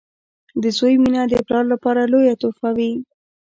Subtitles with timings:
[0.61, 2.91] •د زوی مینه د پلار لپاره لویه تحفه وي.